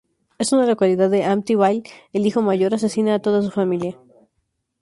En 0.39 0.47
una 0.57 0.65
localidad 0.65 1.11
de 1.11 1.23
Amityville, 1.25 1.83
el 2.11 2.25
hijo 2.25 2.41
mayor 2.41 2.73
asesina 2.73 3.13
a 3.13 3.21
toda 3.21 3.43
su 3.43 3.51
familia. 3.51 3.99